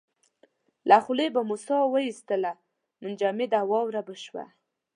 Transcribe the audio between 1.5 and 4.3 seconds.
ساه واېستله منجمده واوره به